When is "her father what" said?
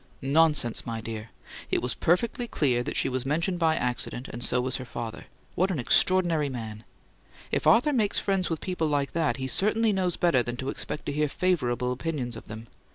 4.77-5.69